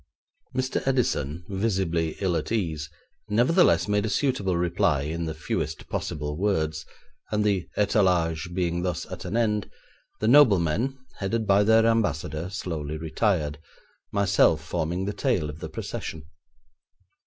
Mr. 0.55 0.81
Edison, 0.87 1.43
visibly 1.47 2.15
ill 2.21 2.35
at 2.35 2.51
ease, 2.51 2.89
nevertheless 3.29 3.87
made 3.87 4.03
a 4.03 4.09
suitable 4.09 4.57
reply 4.57 5.01
in 5.01 5.25
the 5.25 5.35
fewest 5.35 5.87
possible 5.89 6.35
words, 6.39 6.87
and 7.31 7.43
the 7.43 7.67
étalage 7.77 8.51
being 8.55 8.81
thus 8.81 9.05
at 9.11 9.25
an 9.25 9.37
end, 9.37 9.69
the 10.19 10.27
noblemen, 10.27 10.97
headed 11.19 11.45
by 11.45 11.61
their 11.63 11.85
Ambassador, 11.85 12.49
slowly 12.49 12.97
retired, 12.97 13.59
myself 14.11 14.63
forming 14.65 15.05
the 15.05 15.13
tail 15.13 15.51
of 15.51 15.59
the 15.59 15.69
procession. 15.69 16.23